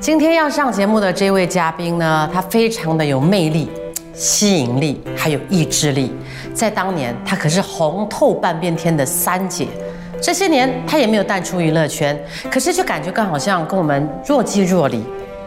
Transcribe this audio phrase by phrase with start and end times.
[0.00, 3.68] 今天要上节目的这位嘉宾呢，他非常的有魅力、
[4.14, 6.14] 吸引力，还有意志力。
[6.54, 9.66] 在当年，他可是红透半边天的三姐。
[10.22, 12.16] 这些年，他也没有淡出娱乐圈，
[12.48, 15.04] 可是就感觉更好像跟我们若即若离。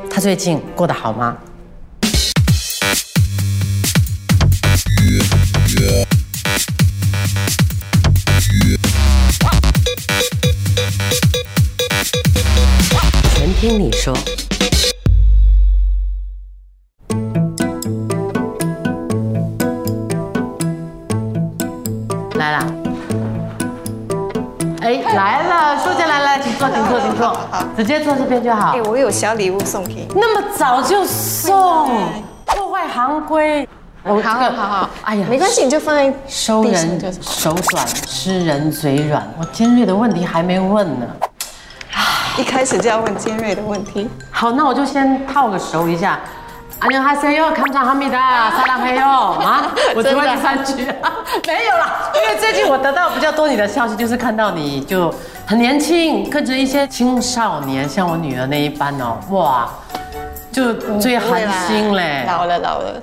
[0.09, 1.37] 他最近过得好吗？
[13.61, 14.11] 听你说。
[22.33, 22.65] 来啦！
[24.81, 27.37] 哎，来了，书姐来了，请坐，请坐，请坐，
[27.77, 28.81] 直接坐这边就好哎，。
[28.81, 30.07] 我有小礼物送给你。
[30.15, 31.87] 那么早就送，
[32.47, 33.69] 破坏行规。
[34.01, 39.23] 我好好好好，哎呀，没关系，你就放在收人就是手软，吃人嘴软。
[39.37, 41.05] 我尖锐的问题还没问呢。
[42.38, 44.08] 一开始就要问尖锐的问题。
[44.30, 46.18] 好，那我就先套个熟一下。
[46.78, 49.72] 안녕하세요，감사합니다，사랑해요啊！
[49.94, 50.84] 我只会这三句，
[51.46, 52.12] 没有啦。
[52.14, 55.12] 因为最近我得到比较多你的消息，就是看到你就
[55.46, 59.70] 很年轻，跟着一些青少年，像我女儿那一般哦，哇，
[60.52, 62.24] 就追韩星嘞。
[62.26, 63.02] 老了老了。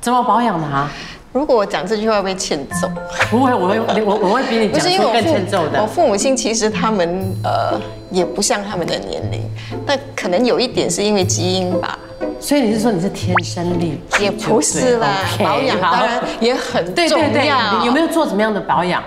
[0.00, 0.90] 怎么保养的啊？
[1.37, 2.89] 如果我讲这句话会被欠揍，
[3.29, 5.85] 不会，我会我我会比你不是因为我父欠揍的我。
[5.85, 7.79] 父母亲其实他们呃
[8.09, 9.39] 也不像他们的年龄，
[9.85, 11.99] 但可能有一点是因为基因吧，
[12.39, 14.23] 所以你是说你是天生丽质？
[14.23, 15.07] 也不是啦。
[15.37, 17.79] 保养好当然也很重对对对，要。
[17.81, 19.03] 你有没有做怎么样的保养？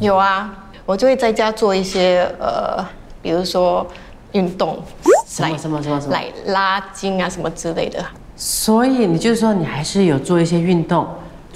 [0.00, 0.50] 有啊，
[0.86, 2.82] 我就会在家做一些呃，
[3.20, 3.86] 比如说
[4.32, 4.82] 运动，
[5.28, 8.02] 什么什么什么什么来拉筋啊什么之类的。
[8.34, 11.06] 所以你就是说你还是有做一些运动，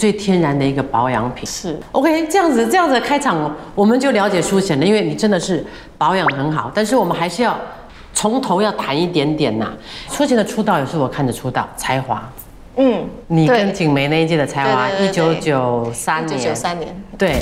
[0.00, 1.46] 最天然的一个保养品。
[1.46, 1.78] 是。
[1.92, 5.62] OK，这样子这样子的开场，我们就了解舒贤了，因为你真的是
[5.98, 7.54] 保养很好，但是我们还是要
[8.14, 9.70] 从头要谈一点点呐。
[10.10, 12.26] 舒贤的出道也是我看的出道，才华，
[12.76, 17.36] 嗯，你跟景梅那一届的才华，一九九三一九年，九三年，对，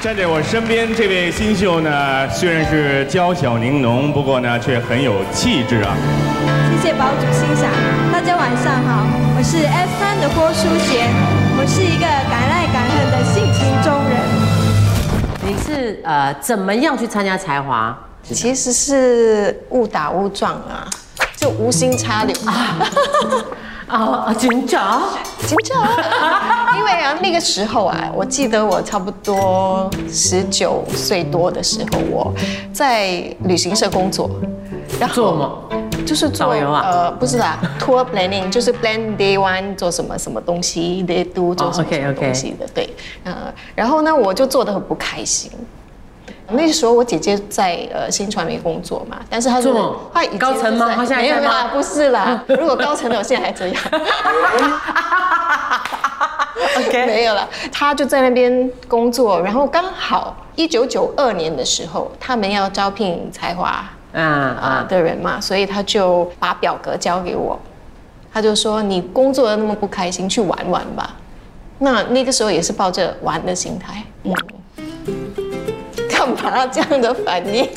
[0.00, 5.94] 站在我身边这位新秀呢，虽然是娇小玲珑，不过呢却很有气质啊。
[6.70, 7.70] 谢谢堡主欣赏，
[8.12, 9.06] 大家晚上好，
[9.36, 11.08] 我是 F 三的郭书贤，
[11.60, 14.16] 我是一个敢爱敢恨的性情中人。
[15.44, 17.98] 你是呃怎么样去参加才华？
[18.22, 20.86] 其实是误打误撞啊，
[21.36, 22.78] 就无心插柳啊，
[23.88, 23.98] 啊
[24.30, 25.02] 啊，紧张，
[25.46, 25.82] 紧张。
[26.76, 32.32] 因为啊，那个时候啊，我记得我差不多十九岁多的时候，我
[32.72, 33.08] 在
[33.44, 34.30] 旅行社工作，
[35.00, 35.52] 然后做吗？
[36.08, 42.88] 就是做呃，不是啦，tour planning 就是 plan day one 做什么什么东西，day two 做什么东西的，对，
[43.24, 45.52] 呃，然后呢，我就做的很不开心。
[46.50, 52.42] 那时候我姐姐在呃新传媒工作嘛，但是她是做她高层吗没有啦，不是啦。
[52.48, 53.82] 如果高层的，我现在还这样。
[56.78, 67.58] OK 没有了，她就在那边工作，然后刚好一九九二年的时候，他们要招聘才华啊啊啊，的人嘛，所以他就把表格交给我，
[68.32, 71.14] 他就说你工作的那么不开心，去玩玩吧。
[71.78, 74.32] 那那个时候也是抱着玩的心态，嗯，
[76.10, 77.68] 干嘛这样的反应？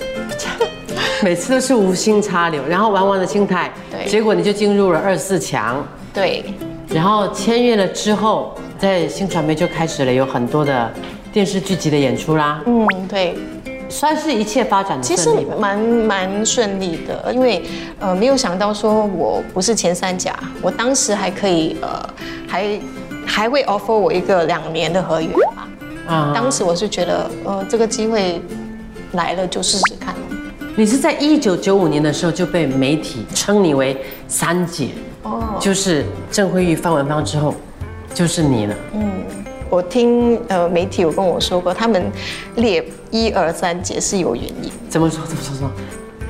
[1.23, 4.05] 每次都是无心插柳，然后玩玩的心态，对。
[4.05, 6.43] 结果你就进入了二四强，对，
[6.89, 10.91] 然后签约了之后，在新传媒就开始了有很多的
[11.31, 13.35] 电视剧集的演出啦，嗯，对，
[13.91, 15.29] 算是一切发展的其实。
[15.59, 17.63] 蛮蛮顺利的，因为
[17.99, 22.09] 呃没有想到说我不是前三甲，我当时还可以呃
[22.47, 22.79] 还
[23.25, 25.67] 还会 offer 我一个两年的合约吧。
[26.07, 28.41] 啊当时我是觉得，呃，这个机会
[29.11, 30.37] 来了就试试看咯
[30.75, 33.95] 你是在一九九五年的时候就被媒体称你为
[34.27, 34.89] 三姐，
[35.23, 37.53] 哦，就是郑慧玉、范文芳之后，
[38.13, 38.75] 就是你了。
[39.71, 42.11] 我听呃媒体有跟我说过，他们
[42.55, 45.25] 列一二三节是有原因，怎么说？
[45.25, 45.57] 怎么说？
[45.57, 45.71] 说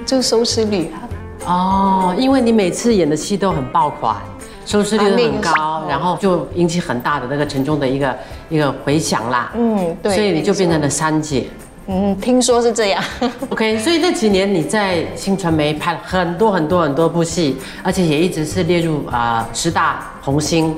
[0.06, 1.02] 就是收视率啊。
[1.48, 4.16] 哦，因为你每次演的戏都很爆款，
[4.64, 8.16] 收视率都很啊那个时高，候然后就引起很大的那个沉重的一个
[8.48, 9.52] 一个回响啦。
[9.56, 10.14] 嗯，对。
[10.14, 11.48] 所以你就变成了，了三姐。
[11.88, 13.04] 嗯，听说是这样。
[13.50, 20.76] OK，所以那几年你在新传媒拍了很多很多很多部戏，而且也一直是列入啊、十大红星。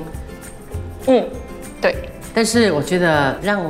[1.06, 1.22] 嗯，
[1.78, 1.94] 对。
[2.34, 3.62] 但是我觉得让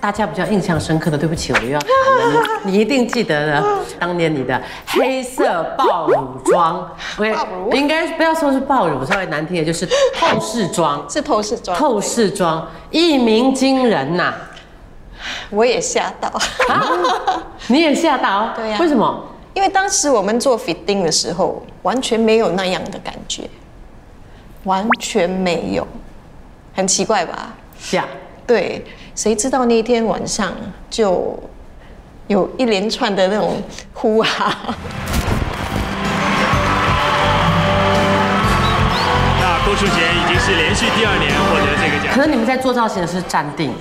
[0.00, 3.64] 大家比较印象深刻的，对不起，我又要谈了，你你一定记得的，
[3.98, 6.90] 当年你的黑色爆乳装。
[7.18, 7.72] 爆乳？
[7.72, 14.32] 应该不要说是爆乳，稍微难听的就是透视装，是透视装，透视装一鸣惊人呐、
[15.50, 16.32] 我也吓到，
[17.68, 18.50] 你也吓到？
[18.56, 18.78] 对呀。
[18.80, 19.24] 为什么？
[19.54, 23.42] 因为当时我们做 fitting 的时候，完全没有那样的感觉，
[24.64, 25.86] 完全没有，
[26.74, 27.54] 很奇怪吧？
[27.88, 28.04] 是啊，
[28.44, 28.84] 对，
[29.14, 30.52] 谁知道那天晚上
[30.90, 31.38] 就
[32.26, 33.62] 有一连串的那种
[33.94, 34.52] 呼哈。
[39.40, 42.20] 那郭淑贤已经是连续第二年获得这个奖可。
[42.22, 43.72] 能你们在做造型的是站定，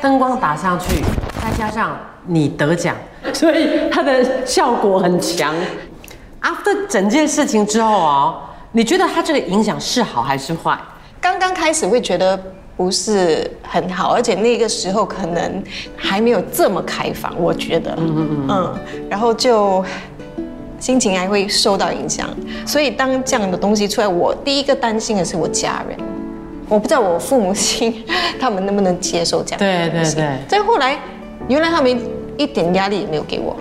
[0.00, 1.02] 灯光打上去，
[1.42, 2.94] 再加上你得奖，
[3.34, 5.52] 所以它的效果很强。
[6.40, 8.40] After 整件事情之后哦，
[8.70, 10.78] 你觉得它这个影响是好还是坏？
[11.20, 12.40] 刚刚开始会觉得
[12.82, 15.62] 不是很好，而且那个时候可能
[15.96, 18.74] 还没有这么开放，我觉得，嗯嗯嗯，
[19.08, 19.84] 然后就
[20.80, 22.28] 心情还会受到影响。
[22.66, 25.96] 所以当这样的东西出来，我第一个担心的是我家人，
[26.68, 28.04] 我不知道我父母亲
[28.40, 30.16] 他们能不能接受这样的对东西。
[30.16, 30.98] 对对再后来，
[31.46, 31.96] 原来他们
[32.36, 33.56] 一点压力也没有给我，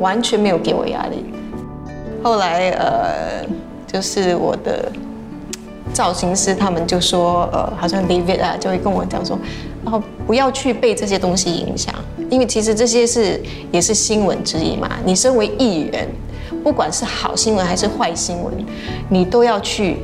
[0.00, 1.24] 完全没有给我压力。
[2.22, 3.42] 后来呃，
[3.86, 4.92] 就是我的
[5.92, 9.38] 造型师他们就说，呃，好像 David 啊，就会跟我讲说，
[9.84, 11.94] 然后不要去被这些东西影响，
[12.30, 13.40] 因为其实这些是
[13.72, 14.88] 也是新闻之一嘛。
[15.04, 16.08] 你身为艺人，
[16.62, 18.54] 不管是好新闻还是坏新闻，
[19.08, 19.96] 你都要去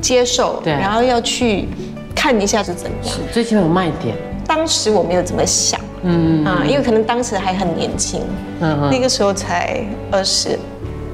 [0.00, 1.68] 接受，然后要去
[2.14, 3.16] 看一下是怎样。
[3.32, 4.14] 最起码有卖点。
[4.46, 8.20] 当时我没有怎么想，嗯啊，因为可能当时还很年轻，
[8.60, 10.58] 嗯那个时候才二十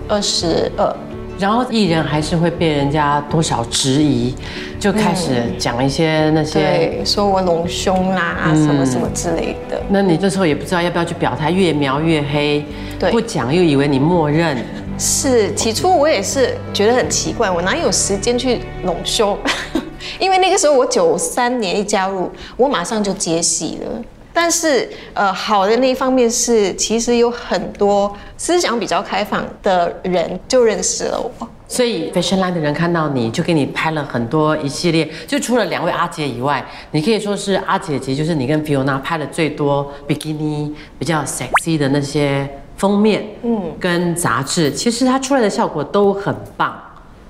[0.08, 0.96] 二十二，
[1.40, 4.34] 然后艺人还是会被人家多少质疑，
[4.78, 6.60] 就开始讲一些那些。
[6.60, 9.81] 对，说我隆胸啦，什么什么之类的。
[9.88, 12.62] 那你这时候也不知道要不要去表态，越描越黑，
[12.98, 14.56] 对不讲又以为你默认，
[14.98, 19.38] 是，起初我也是觉得很奇怪，我哪有时间去隆胸？
[20.20, 24.02] 因为那个时候我九三年一加入，我马上就接戏了。
[24.32, 31.48] 但是，呃，好的那一方面是，其实有很多思想比较开放的人就认识了我。
[31.66, 46.76] 所以 Fashion Line 的人看到你就给你拍了很多一系列，就除了两位阿姐以外，你可以说是阿姐姐，就是你跟 Fiona 拍的最多比基尼比较 sexy 的那些封面，嗯，跟杂志，其实它出来的效果都很棒。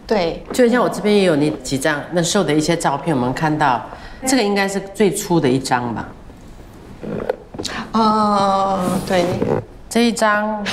[0.06, 3.84] 对，就像我这边也有你几张那瘦的一些照片，我们看到
[4.26, 6.08] 这个应该是最初的一张吧。
[7.92, 9.24] 哦，对，
[9.88, 10.64] 这一张，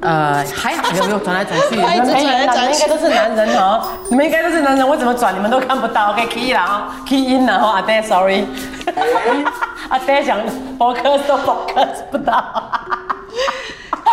[0.00, 1.76] 呃，还好有没有转来转去？
[1.82, 5.34] 他一直转来转应该都是男人哦，你们应该都是男人，我怎么转？
[5.34, 6.12] 你们都看不到。
[6.12, 8.44] OK，key 了啊，key in 啦哈，阿爹，sorry，
[9.88, 10.38] 阿爹想
[10.78, 12.42] focus 都 focus 不到。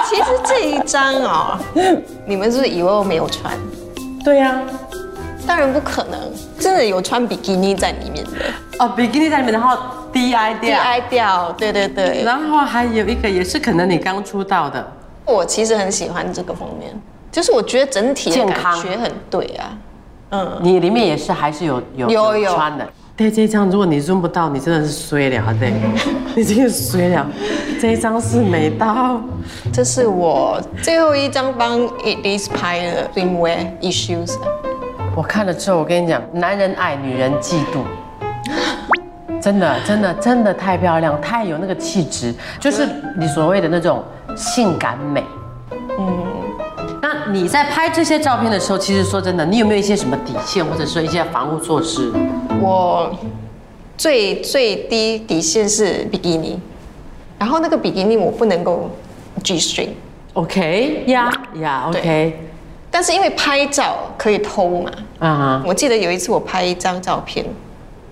[0.10, 1.58] 其实这一张哦，
[2.26, 3.54] 你们是不是以为我没有穿？
[4.24, 4.56] 对呀、
[5.48, 6.20] 当然不可能，
[6.60, 8.32] 真的有穿比基尼在里面的。
[8.80, 9.78] 哦，比基尼在里面，然后
[10.14, 12.24] DI 调，，DI 调，对对对。
[12.24, 14.86] 然后还有一个也是可能你刚出道的，
[15.26, 16.92] 我其实很喜欢这个封面，
[17.32, 19.78] 就是我觉得整体的健康感觉很对啊。
[20.32, 22.88] 嗯，你里面也是还是有有有有穿的。
[23.18, 25.74] 对这一张，如果你 zoom 不到，你真的是衰了，对，
[26.36, 27.28] 你真的衰了。
[27.80, 29.22] 这一张是美到，
[29.72, 34.34] 这是我最后一张帮 It Is 拍的 swimwear issues。
[35.16, 37.84] 我看了之后，我跟你讲，男人爱，女人嫉妒。
[39.42, 44.04] 真的，真的，真的太漂亮，太有那个气质，就是你所谓的那种
[44.36, 45.24] 性感美。
[45.98, 46.26] 嗯，
[47.02, 52.12] 那你在拍这些照片的时候，其实说真的，你有没有一些什么底线，或者说一些防护措施？
[52.62, 53.12] 我
[53.98, 56.60] 最最低底线是比基尼，
[57.40, 58.90] 然后那个比基尼我不能够
[59.44, 62.40] G string，OK 呀呀，OK，
[62.90, 67.46] 但是因为拍照可以偷嘛，啊哈，我记得有一次我拍一张照片，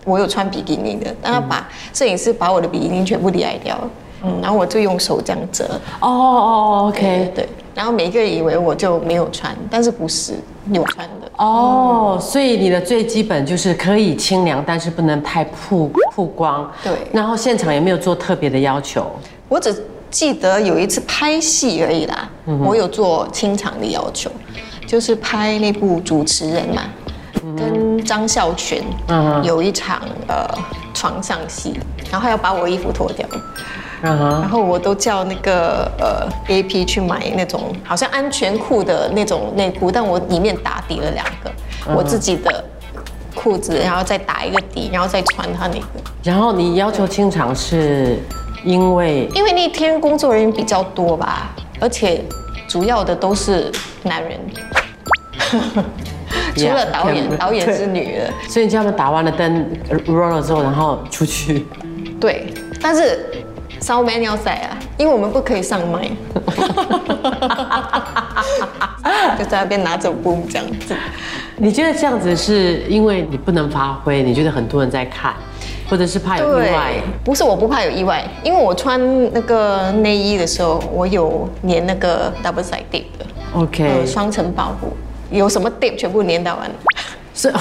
[0.05, 3.89] 我有穿比基尼的，但他把摄影师把我的比基尼全部裂掉了，
[4.23, 5.65] 嗯，然后我就用手这样折。
[5.99, 10.33] 哦哦哦，OK，对，然后每个人以为我就没有穿，但是不是
[10.71, 11.31] 有穿的。
[11.37, 16.69] 哦，所以你的最基本就是可以清凉，但是不能太曝曝光。
[16.83, 16.93] 对。
[17.13, 19.05] 然后现场也没有做特别的要求。
[19.47, 22.29] 我只记得有一次拍戏而已啦，
[22.65, 24.29] 我有做清场的要求，
[24.85, 26.81] 就是拍那部主持人嘛，
[27.58, 29.43] 跟张孝全嗯。
[29.43, 30.46] 有一场呃
[30.93, 31.79] 床上戏，
[32.12, 33.27] 然后还要把我衣服脱掉，
[34.01, 41.51] 然后我都叫那个呃 A P 去买那种好像安全裤的那种内裤，但我里面打底了两个，
[41.96, 42.63] 我自己的
[43.36, 45.86] 裤子，然后再打一个底，然后再穿他那个。
[46.24, 48.19] 然后你要求清场是
[48.65, 52.22] 因为因为那天工作人员比较多吧，而且
[52.67, 53.72] 主要的都是
[54.03, 54.39] 男人，
[56.67, 59.65] 除了导演导演是女的，所以你叫他们打完了灯
[60.07, 61.65] roll 了之后，然后出去。
[62.19, 62.47] 对，
[62.81, 63.25] 但是
[63.79, 66.09] 烧麦要塞啊，因为我们不可以上麦，
[69.37, 70.95] 就在那边拿着布这样子。
[71.57, 74.23] 你觉得这样子是因为你不能发挥？
[74.23, 75.33] 你觉得很多人在看，
[75.89, 76.93] 或者是怕有意外？
[77.23, 78.99] 不是我不怕有意外，因为我穿
[79.33, 84.93] 那个内衣的时候，我有粘那个 double side dip 的 OK，双层保护，
[85.31, 86.69] 有什么 dip 全部念到完。
[87.33, 87.51] 是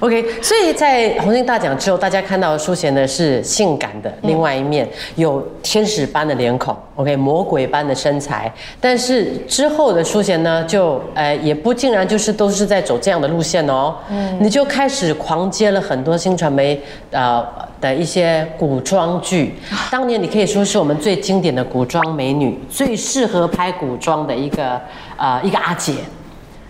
[0.00, 8.52] OK，所以在红星大奖之后，大家看到舒贤的是性感的另外一面，有天使般的脸孔，OK，魔鬼般的身材。
[8.78, 16.78] 但是之后的舒贤呢，就呃也不竟然就是都是在走这样的路线哦，嗯，你就开始狂接了很多新传媒
[17.10, 17.42] 呃
[17.80, 19.54] 的一些古装剧。
[19.90, 24.78] 当年你可以说是我们最经典的古装美女，最适合拍古装的一个
[25.16, 25.94] 呃一个阿姐。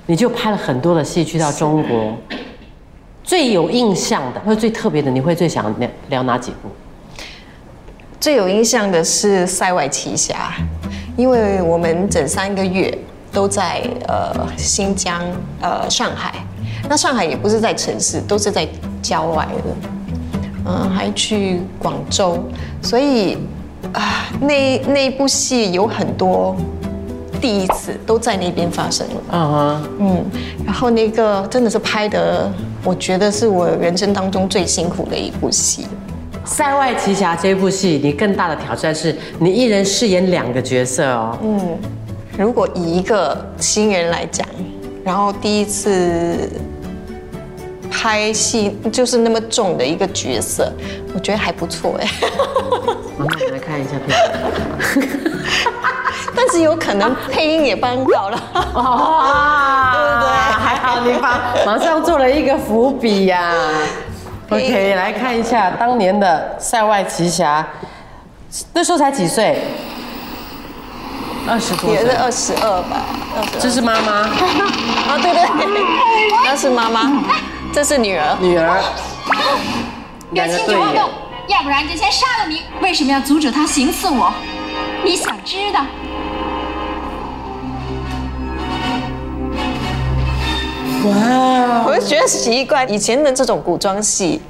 [0.07, 2.17] 你就拍了很多的戏去到中国，
[3.25, 6.69] 最有印象的或者最特别的，你会最想聊聊哪几部？
[8.21, 10.55] 最有印象的是《塞外奇侠》，
[11.17, 12.97] 因为我们整三个月
[13.33, 15.21] 都在呃新疆
[15.61, 16.35] 呃上海，
[16.89, 18.67] 那上海也不是在城市，都是在
[19.03, 19.89] 郊外的，
[20.67, 22.43] 嗯，还去广州，
[22.81, 23.37] 所以
[23.93, 26.57] 啊那那部戏有很多。
[27.41, 30.25] 第一次都在那边发生了，嗯哼，嗯，
[30.65, 32.51] 然后那个真的是拍的，
[32.85, 35.85] 我觉得是我人生当中最辛苦的一部戏，
[36.45, 41.79] 《塞外奇侠》这部戏，你更大的挑战是你一人饰演两个角色哦，嗯，
[42.39, 44.47] 如果以一个新人来讲，
[45.05, 46.51] 然后第一次
[47.91, 50.73] 拍戏就是那么重的一个角色，
[51.15, 52.09] 我觉得还不错哎，
[53.19, 54.17] 我们来看一下片。
[56.37, 58.39] 但是有可能配音也帮到了，
[58.75, 60.29] 哇， 对不对？
[60.53, 63.53] 还好你把马上做了一个伏笔呀。
[64.51, 67.67] OK，来看一下当年的《塞外奇侠》，
[68.73, 69.59] 那时候才几岁？
[71.49, 73.03] 二十多，也是二十二吧。
[73.59, 74.13] 这是妈妈。
[75.09, 75.43] 啊，对对，
[76.45, 77.23] 那是妈妈，
[77.73, 78.37] 这是女儿。
[78.41, 78.81] 女儿。
[80.33, 81.09] 别轻举妄动，
[81.49, 82.63] 要不然就先杀了你。
[82.81, 84.33] 为什么要阻止他行刺我？
[85.05, 85.81] 你想知道？
[91.11, 91.85] 哇！
[91.87, 94.41] 我就觉得奇怪以前的这种古装戏，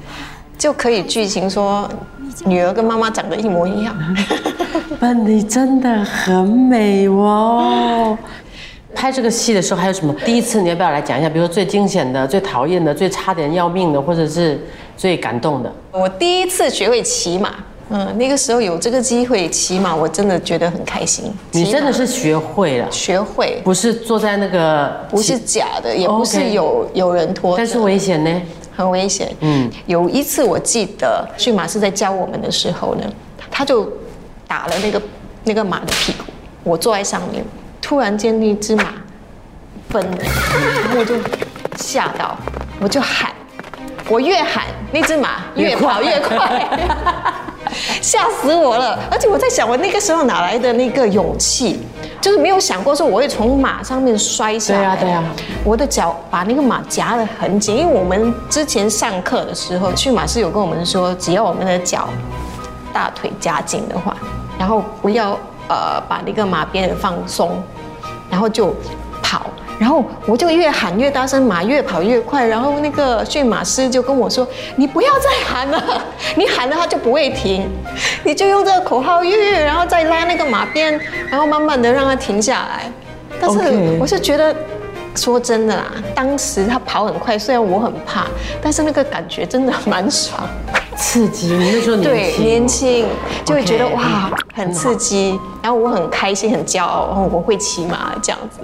[0.57, 1.89] 就可以剧情说
[2.45, 3.95] 女儿跟妈妈长得一模一样。
[4.99, 8.17] 笨，你真的很美哦。
[8.95, 10.13] 拍这个戏的时候还有什么？
[10.25, 11.29] 第一次你要不要来讲一下？
[11.29, 14.59] 比如说最惊险的、最讨厌的、最差点要命的，或者是
[14.95, 15.71] 最感动的？
[15.91, 17.53] 我第一次学会骑马。
[17.89, 21.33] 嗯，那个时候有这个机会骑马，我真的觉得很开心。
[21.51, 23.61] 你真的是学会了，学会。
[23.63, 28.41] 不是坐在那个，不是假的，也不是有有人拖，但是危险呢，
[28.75, 29.33] 很危险。
[29.39, 33.03] 嗯，有一次我记得驯马师在教我们的时候呢，
[33.49, 33.89] 他就
[34.47, 35.01] 打了那个
[35.45, 36.25] 那个马的屁股，
[36.63, 37.41] 我坐在上面，
[37.81, 38.93] 突然间那只马
[39.89, 40.17] 分了，
[40.83, 41.15] 然后我就
[41.77, 42.37] 吓到，
[42.81, 43.31] 我就喊，
[44.09, 46.67] 我越喊那只马越跑越快。
[48.01, 48.99] 吓死我了！
[49.11, 51.79] 而且我在想，我那个时候哪来的那个勇气？
[52.19, 54.79] 就是没有想过说我会从马上面摔下来。
[54.79, 55.23] 对啊，对呀。
[55.63, 62.09] 我的脚把那个马夹得很紧，因为我们之前上课的时候，驯马师有跟我们说，只要我们的脚
[62.93, 64.15] 大腿夹紧的话，
[64.57, 65.37] 然后不要
[65.69, 67.61] 呃把那个马鞭放松，
[68.29, 68.73] 然后就
[69.21, 69.47] 跑。
[69.79, 72.43] 然后我就越喊越大声，马越跑越快。
[72.43, 75.96] 然后那个驯马师就跟我说：“你不要再喊了，
[76.35, 77.69] 你喊了它就不会停，
[78.23, 82.91] 你就用这个口号越越，然后再拉那个马鞭，然后慢慢的让它停下来。”
[83.39, 83.59] 但是
[83.99, 84.55] 我是觉得，
[85.15, 88.25] 说真的啦，当时它跑很快，虽然我很怕，
[88.61, 90.41] 但是那个感觉真的蛮爽，
[90.95, 91.47] 刺激。
[91.47, 93.05] 你那时候年轻，年轻
[93.45, 95.39] 就会觉得哇，很刺激。
[95.61, 98.61] 然后我很开心，很骄傲，然后我会骑马这样子。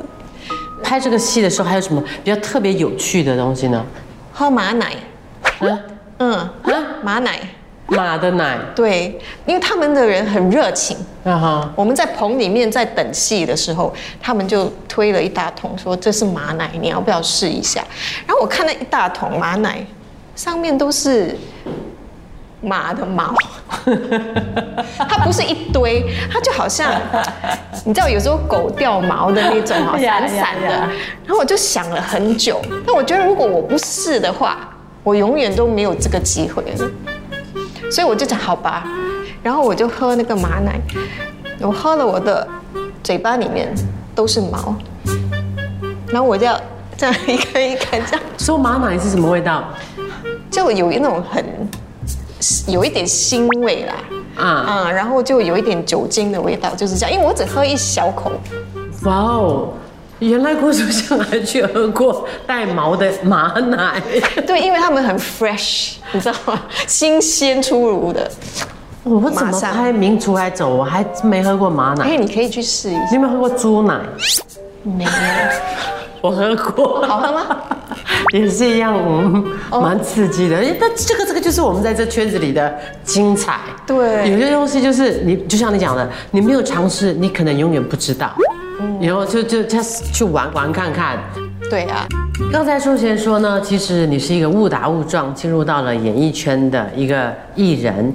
[0.82, 3.86] 拍这个戏的时候，还有什么比较特别有趣的东西呢？
[4.32, 4.93] 喝马奶，
[5.60, 5.79] 嗯
[6.20, 6.50] 嗯，
[7.01, 7.39] 马奶，
[7.88, 17.84] 马的奶，对，因为他们的人很热情，啊哈，我们在棚里面在等戏的时候，他们就推了一大桶，说这是马奶，你要不要试一下？
[18.25, 19.86] 然后我看了一大桶马奶，
[20.36, 21.38] 上面都是。
[22.65, 23.36] 马的毛，
[24.98, 26.01] 它不是一堆，
[26.32, 26.93] 它就好像，
[27.84, 30.70] 你知道有时候狗掉毛的那种，好散散 的。
[30.70, 34.73] 然后我就想了很久，那我觉得如果我不试的话，
[35.03, 36.89] 我永远都没有这个机会了。
[37.91, 38.88] 所以我就讲好吧，
[39.41, 40.79] 然后我就喝那个马奶，
[41.60, 42.48] 我喝了我的
[43.03, 43.74] 嘴巴里面
[44.15, 44.75] 都是毛，
[46.07, 46.60] 然后我就要
[46.98, 48.22] 这样一根一根这样。
[48.38, 49.63] 说马奶是什么味道？
[50.50, 51.45] 就有一种很。
[52.67, 53.93] 有一点腥味啦，
[54.36, 57.13] 啊啊，然后就有一点酒精的味道，就是这样。
[57.13, 58.33] 因为我只喝一小口，
[59.03, 59.69] 哇哦，
[60.30, 64.01] 原来郭书香还去喝过带毛的马奶。
[64.48, 66.62] 对，因为他们很 fresh，你知道吗？
[66.88, 68.30] 新鲜出炉的。
[69.03, 72.18] 我怎么拍《名厨来走》，我还没喝过马奶哎，奶。
[72.18, 73.08] 你可以去试一下。
[73.10, 74.00] 你有没有喝过猪奶？
[74.84, 75.10] 没有，
[76.22, 77.58] 我喝过，好喝吗？
[78.32, 80.56] 也是一样，嗯，蛮刺激的。
[80.56, 83.60] 哎，那这个这个就是我们在这圈子里的精彩。
[83.86, 88.32] 对有些东西就是你，就像你讲的，你没有尝试，你可能永远不知道。
[89.01, 91.18] 然后就就 just 去玩玩看看。
[91.70, 92.06] 对啊，
[92.51, 98.13] 刚才淑贤说呢，其实你是一个误打误撞进入到了演艺圈的一个艺人。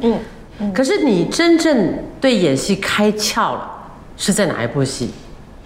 [0.60, 3.70] 嗯，可是你真正对演戏开窍了，
[4.16, 5.10] 是在哪一部戏？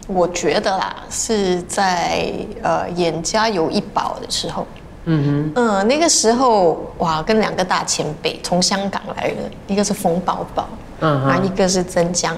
[0.07, 2.33] 我觉得啦，是在
[2.63, 4.67] 呃演《家有一宝》的时候。
[5.05, 10.69] 嗯哼嗯，那个时候哇，跟两个大前辈从香港来的，一个是冯宝宝，
[11.01, 12.37] 嗯哼然后一个是曾江。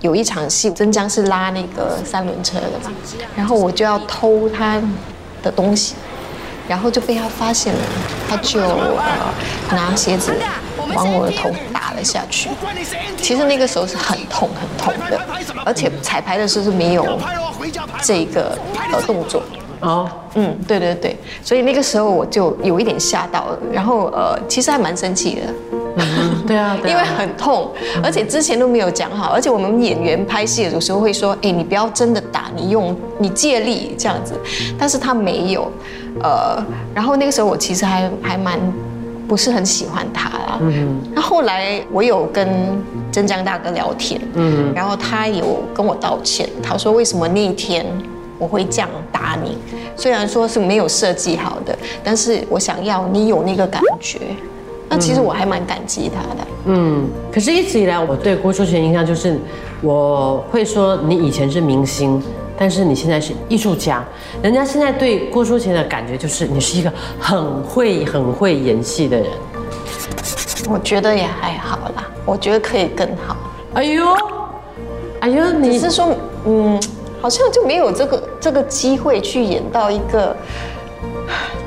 [0.00, 2.90] 有一场戏，曾江是拉那个三轮车的嘛，
[3.36, 4.80] 然后我就要偷他
[5.42, 5.94] 的东西，
[6.66, 7.80] 然后就被他发现了，
[8.28, 9.32] 他就呃
[9.72, 10.34] 拿鞋子
[10.94, 12.48] 往我的头打了下去。
[13.18, 15.20] 其实那个时候是很痛很痛的，
[15.64, 17.18] 而且彩排的时候是没有
[18.02, 18.58] 这个
[18.92, 19.42] 呃动作。
[19.80, 25.42] 哼，哦，嗯，对对对，所以那个时候我就有一点吓到了，然后呃，其实还蛮生气的，
[25.96, 27.70] 嗯，对啊， 对因为啊，很痛，
[28.02, 33.94] 而且之前都没有讲好，而且我们演员拍戏的有时候会说，哎，你不要真的打，你用你借力。
[33.98, 34.34] 这样子，
[34.78, 35.70] 但是他没有，
[36.22, 36.62] 呃，
[36.94, 38.58] 然后那个时候我其实还还蛮
[39.28, 42.48] 不是很喜欢他啦，嗯，那后来我有跟
[43.12, 47.84] 真江大哥聊天，嗯，然后他有跟我道歉，他说为什么那一天。
[48.40, 49.56] 我会这样打你，
[49.94, 54.18] 虽然说是没有设计好的，但是我想要你有那个感觉。
[54.88, 56.48] 那其实我还蛮感激他的。
[56.64, 59.38] 嗯，可是一直以来我对郭书贤印象就是，
[59.82, 62.20] 我会说你以前是明星，
[62.58, 64.04] 但是你现在是艺术家。
[64.42, 69.26] 人家现在对郭书贤的感觉就是你是一个很会很会演戏的人。
[70.68, 73.36] 我觉得也还好啦，我觉得可以更好。
[73.74, 74.04] 哎呦，
[75.20, 76.12] 哎呦，你是说，
[76.46, 76.82] 嗯，
[77.20, 80.34] 好像就没有这个这个机会去演到一个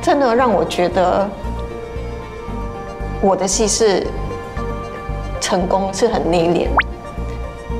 [0.01, 1.29] 真的让我觉得
[3.21, 4.05] 我的戏是
[5.39, 6.67] 成功，是很内敛。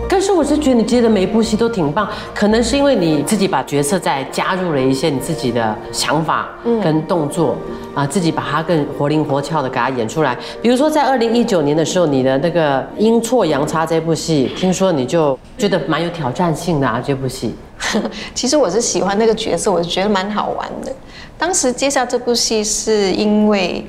[0.08, 6.50] 可是我是觉得你接的每一部戏都挺棒，可能是因为你自己把角色再加入了一些你自己的想法
[6.84, 7.58] 跟动作
[7.94, 10.38] 啊，自己把它更活灵活俏的给它演出来。
[10.62, 17.56] 比如说在二零一九年的时候，你的那个阴错阳差这部戏，听说你就觉得蛮有挑战性的啊，这部戏。
[18.34, 20.92] 其实我是喜欢那个角色，我觉得蛮好玩的。
[21.38, 23.86] 当时接下这部戏是因为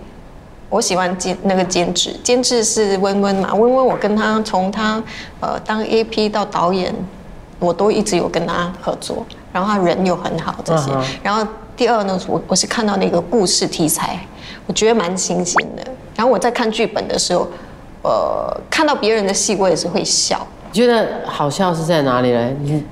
[0.68, 5.00] 我喜欢监那个监制，监制是温温嘛，温温我跟他从他
[5.40, 6.92] 呃当 AP 到导演，
[7.60, 10.90] 我都一直有跟他合作，然后他人又很好这些。
[11.22, 14.18] 然后第二呢，我我是看到那个故事题材，
[14.66, 15.82] 我觉得蛮新鲜的。
[16.16, 17.48] 然后我在看剧本的时候，
[18.02, 20.46] 呃，看到别人的戏我也是会笑。
[20.72, 22.50] 你觉得好笑是在哪里呢？
[22.62, 22.84] 你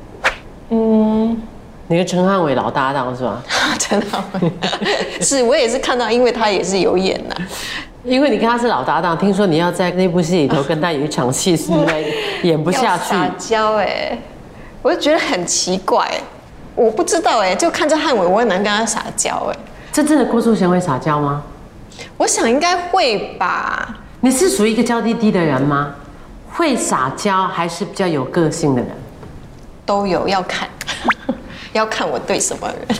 [0.70, 1.42] 嗯。
[1.88, 3.42] 你跟陈汉伟老搭档是吧？
[3.78, 4.06] 真的
[5.20, 7.34] 是我也是看到，因为他也是有演呐、
[8.02, 12.14] 因为你跟他是老搭档，听说你要在那部戏里头跟他有一场戏是因为
[12.44, 14.16] 演不下去 要，撒娇哎，
[14.80, 16.08] 我就觉得很奇怪，
[16.74, 19.56] 我不知道哎，就看着汉伟，我很难跟他撒娇哎。
[19.92, 21.42] 真正的郭书贤会撒娇吗？
[22.16, 25.94] 我想应该会吧，你是属于一个娇滴滴的人吗？
[26.54, 28.90] 会撒娇还是比较有个性的人
[29.86, 30.68] 都有要看，
[31.72, 32.98] 要看我对什么人。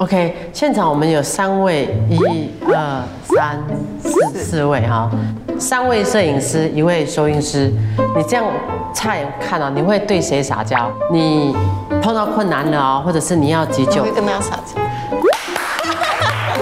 [0.00, 3.62] ？OK，现场我们有三位，一、二、三、
[4.02, 5.10] 四四位哈，
[5.58, 7.70] 三位摄影师，一位收音师。
[8.16, 8.46] 你这样
[8.94, 10.90] 差眼看啊，你会对谁撒娇？
[11.12, 11.54] 你
[12.00, 14.80] 碰到困难了哦，或者是你要急救我会，跟他撒娇。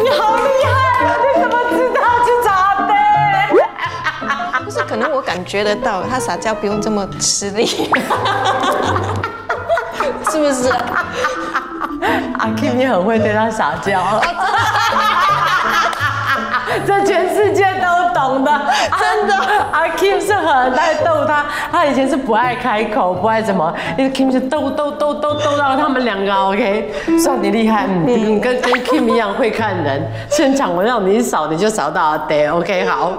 [0.02, 0.72] 你好厉害
[1.06, 1.14] 啊！
[1.22, 2.50] 你怎么知道去找
[2.90, 2.92] 的？
[4.66, 7.64] 不是，可能我感觉得到，他撒娇不用这么吃力，
[10.28, 10.68] 是不是？
[12.38, 14.00] 阿 Kim 你很会对他撒娇，
[16.86, 18.50] 这全世界都懂的，
[18.98, 19.34] 真的。
[19.72, 32.84] 阿 Kim 是很爱逗他，他以前是不爱开口，不爱怎么，因为 Kim 是逗逗逗逗逗到他们两个 OK，算你厉害，嗯，你跟跟 Kim 一样会看人，现场我让你一扫你就扫到阿德，OK？
[32.86, 33.12] 好。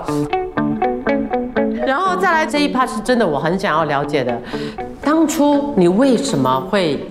[1.85, 4.31] 然后再来这一 part 是真的，我很想要了解的，
[5.03, 7.03] 当初你为什么会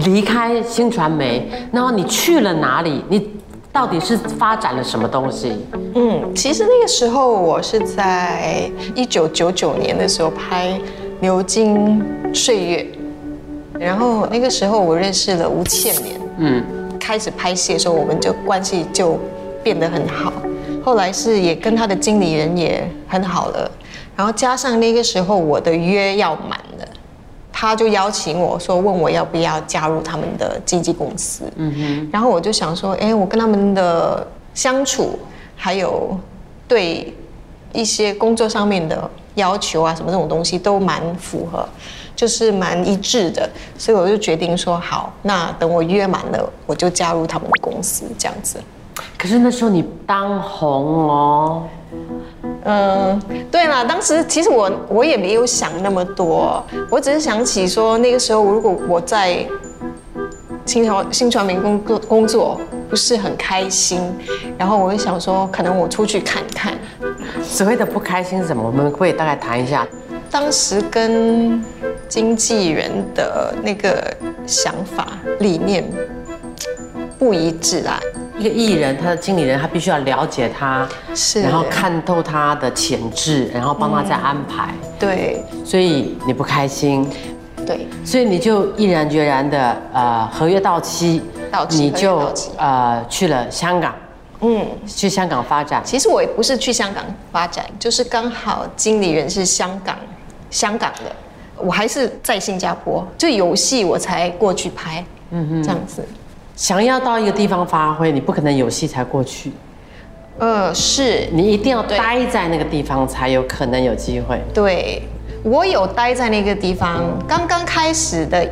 [0.00, 3.04] 离开新传媒，然后你去了哪里？
[3.08, 3.30] 你
[3.72, 5.52] 到底是发展了什么东西？
[5.94, 10.70] 嗯，其实那个时候我是在一九九九年的时候拍
[11.20, 12.02] 《流金
[12.34, 12.86] 岁月》，
[13.78, 16.64] 然后那个时候我认识了吴倩莲，嗯，
[16.98, 19.18] 开始拍戏的时候，我们就关系就
[19.62, 20.32] 变得很好。
[20.84, 23.70] 后来是也跟他的经理人也很好了，
[24.16, 26.67] 然后加上那个时候我的约要满了，
[27.60, 31.42] 他就邀请我说，问我要不要加入他们的经纪公司。
[31.56, 35.18] 嗯哼，然后我就想说，哎，我跟他们的相处，
[35.56, 36.16] 还有
[36.68, 37.12] 对
[37.72, 41.68] 一些工作上面的要求啊，什么这种东西都蛮符合，
[42.14, 48.60] 就是蛮一致的，所以我就决定说，好，那等我约满了，我就加入他们的公司，这样子。
[49.18, 51.64] 可是那时候你当红哦，
[52.70, 53.18] 嗯，
[53.50, 59.46] 对了，当时其实我我也没有想那么多，我只是想起说那个时候如果我在
[60.66, 64.14] 新传新传媒工作工作不是很开心，
[64.58, 66.76] 然后我就想说可能我出去看看。
[67.42, 68.62] 所谓的不开心是什么？
[68.62, 69.88] 我们可不可以大概谈一下？
[70.30, 71.64] 当时跟
[72.06, 74.14] 经纪人的那个
[74.46, 75.08] 想法
[75.40, 75.82] 理念
[77.18, 77.98] 不一致啦，
[78.38, 84.72] 一个艺人，他的经理人，他必须要了解他，是然后看透他的潜质，然后帮他再安排。
[84.98, 87.08] 对所以你不开心，
[87.66, 91.20] 对所以你就毅然决然的呃合约到期，
[91.50, 93.94] 到期你就呃去了香港，
[94.40, 94.64] 嗯。
[94.86, 95.82] 去香港发展。
[95.84, 99.96] 其实我也不是去香港发展，就是刚好经理人是香港，
[100.50, 101.14] 香港的，
[101.56, 106.04] 我还是在新加坡，就有戏我才过去拍，嗯哼，这样子。
[106.58, 109.52] 想要到一个地方发挥，你不可能有戏才过去，
[110.40, 111.28] 呃，是。
[111.30, 114.42] 你一定要待在那个地方才有可能有机会。
[114.52, 115.00] 对，
[115.44, 118.44] 我有待在那个地方，刚刚开始的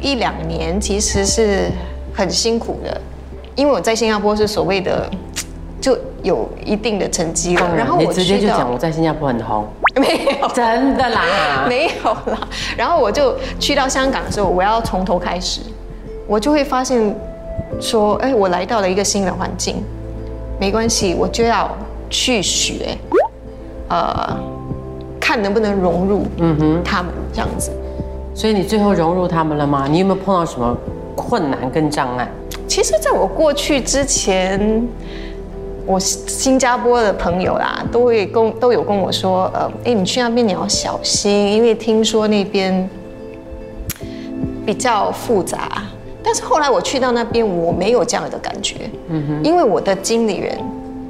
[0.00, 1.70] 一两年其实是
[2.12, 3.00] 很辛苦的，
[3.54, 5.08] 因为我在新加坡是所谓的
[5.80, 11.64] 就有一定的成绩了，然，然后我你直接就讲我在新加坡很红， 没有真的啦。
[11.70, 12.40] 没有啦。
[12.76, 15.60] 然后我就去到香港的时候，我要从头开始，
[16.26, 17.14] 我就会发现
[17.80, 19.82] 说，哎，我来到了一个新的环境，
[20.60, 21.70] 没关系，我就要
[22.08, 22.96] 去学，
[23.88, 24.36] 呃，
[25.20, 27.70] 看能不能融入，嗯哼，他们这样子。
[28.34, 29.86] 所以你最后融入他们了吗？
[29.90, 30.76] 你有没有碰到什么
[31.14, 32.28] 困难跟障碍？
[32.66, 34.88] 其实，在我过去之前，
[35.84, 42.88] 我新加坡的朋友啦，都会跟都有跟我说，呃，哎，你去那边你要小心，因为听说那边
[44.64, 45.82] 比较复杂。
[46.22, 50.58] 但是后来我去到那边，我没有这样的感觉，嗯哼，因为我的经理人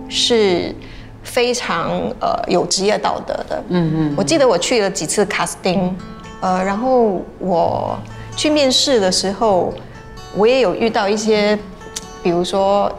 [0.09, 0.75] 是
[1.23, 5.91] 非常呃有职业道德的，嗯嗯，我记得我去了几次 casting，
[6.41, 7.97] 呃，然后我
[8.37, 9.73] 去面试的时候，
[10.37, 11.59] 我也有遇到一些，
[12.23, 12.91] 比如说，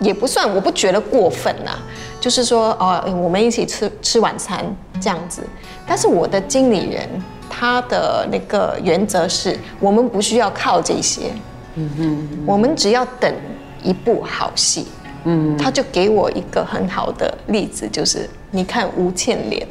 [0.00, 1.72] 也不算，我不觉得过分呐、
[2.20, 4.64] 就是说，哦、我们一起吃吃晚餐
[5.00, 5.42] 这样子。
[5.86, 7.08] 但是我的经理人
[7.54, 11.30] 他的那个原则是，我们不需要靠这些，
[11.74, 13.30] 嗯哼，我们只要等
[13.82, 14.86] 一部好戏。
[15.24, 19.64] 嗯，他就给我一个很好的例子，就是你看吴倩莲，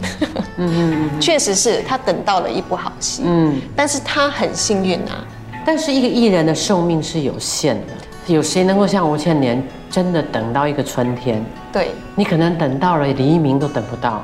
[0.55, 5.27] 嗯嗯，确实是他等到了一部好戏，嗯，但是他很幸运啊，
[5.65, 11.43] 但是一个艺人的寿命是有限的，有谁能够像吴倩莲真的等到一个春天？
[11.71, 14.23] 对，你可能等到了黎明都等不到。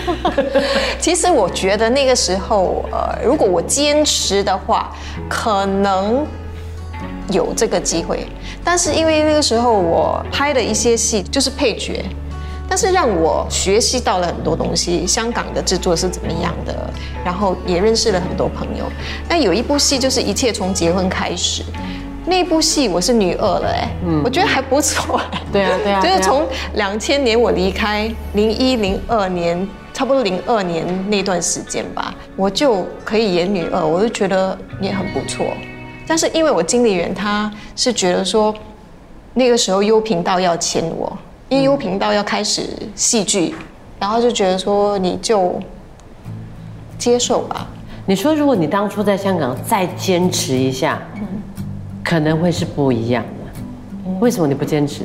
[1.00, 4.92] 其实我觉得那个时候，呃，如果我坚持的话，
[5.28, 6.26] 可能
[7.30, 8.26] 有这个机会。
[8.62, 12.04] 但是因为那个时候我拍的一些戏就是配角，
[12.68, 16.90] 但是让我学习到了很多东西，香港的制作是怎么样的，
[17.24, 18.84] 然后也认识了很多朋友。
[19.28, 21.62] 那有一部戏就是《一切从结婚开始》，
[22.26, 25.18] 那部戏我是女二了，哎，嗯我觉得还不错。
[25.32, 35.46] 哎对啊，对啊，对啊就是从两千年我离开，零一零二年，差不多零二年那段时间吧，我就可以演女二，我就觉得也很不错。
[36.06, 38.52] 但是因为我经理人他是觉得说，
[39.34, 41.16] 那个时候优频道要签我，
[41.48, 42.62] 因为优频道要开始
[42.96, 43.54] 戏剧，
[44.00, 45.60] 然后就觉得说你就
[46.98, 47.66] 接受吧。
[48.04, 51.00] 你说，如果你当初在香港再坚持一下，
[52.06, 54.10] 可能会是不一样的。
[54.20, 55.02] 为什么你不坚持？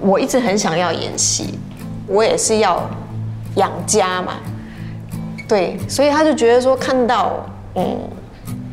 [0.00, 1.56] 我一直很想要演戏，
[2.08, 2.82] 我也是要
[3.54, 4.32] 养家嘛，
[5.46, 7.46] 对，所以他就觉得说看到
[7.76, 7.96] 嗯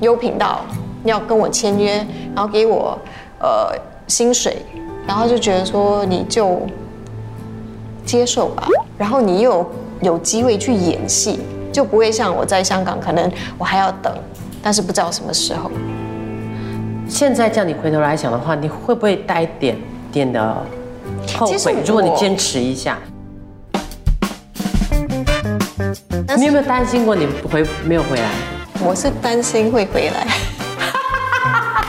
[0.02, 0.62] 优频道
[1.04, 1.98] 要跟我签约，
[2.34, 2.98] 然后给我
[3.40, 3.72] 呃
[4.08, 4.58] 薪水，
[5.06, 6.60] 然后就觉得说你就
[8.04, 9.72] 接受吧，然后你又有
[10.02, 11.40] 有机会去演戏，
[11.72, 14.12] 就不会像我在香港可能我还要等，
[14.64, 15.70] 但是不知道什么时候。
[17.10, 19.76] 现在叫你回头来想的话，你会不会带一点
[20.12, 20.56] 点的
[21.36, 21.76] 后悔？
[21.86, 22.98] 如果你坚持一下，
[26.38, 28.30] 你有没有担心过你不回没有回来？
[28.86, 30.28] 我是担心会回来。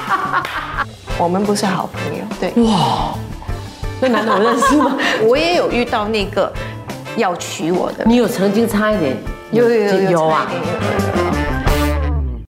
[1.19, 3.15] 我们不是好朋友，对，哇
[4.01, 4.97] 那男的我认识吗？
[5.29, 6.51] 我也有遇到那个
[7.17, 9.15] 要娶我的，你有曾经差一点
[9.53, 10.51] 有有有有有啊